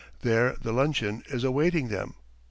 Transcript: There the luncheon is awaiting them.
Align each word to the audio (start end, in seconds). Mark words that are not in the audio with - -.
There 0.23 0.55
the 0.59 0.71
luncheon 0.73 1.21
is 1.27 1.43
awaiting 1.43 1.89
them. 1.89 2.15